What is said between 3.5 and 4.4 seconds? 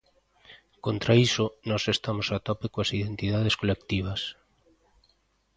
colectivas.